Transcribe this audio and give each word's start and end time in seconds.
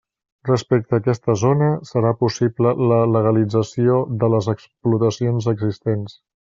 Respecte 0.47 0.95
a 0.97 1.03
aquesta 1.03 1.35
zona, 1.41 1.67
serà 1.91 2.15
possible 2.23 2.73
la 2.93 2.99
legalització 3.19 4.01
de 4.25 4.35
les 4.37 4.53
explotacions 4.59 5.55
existents. 5.57 6.23